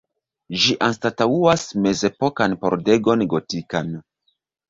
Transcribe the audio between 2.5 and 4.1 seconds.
pordegon gotikan.